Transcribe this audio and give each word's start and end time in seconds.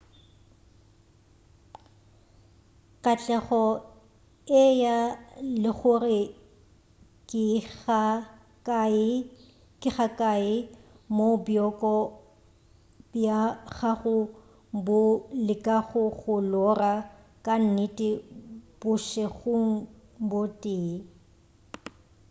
katlego 3.03 3.63
e 4.63 4.63
ya 4.83 4.97
le 5.61 5.71
gore 5.79 6.19
ke 9.79 9.93
ga 9.93 10.01
kae 10.19 10.47
moo 11.15 11.35
bjoko 11.45 11.95
bja 13.11 13.39
gago 13.77 14.15
bo 14.85 14.99
lekago 15.47 16.03
go 16.19 16.35
lora 16.51 16.93
ka 17.45 17.53
nnete 17.65 18.09
bošegong 18.79 19.69
bo 20.29 20.41
tee 20.61 20.91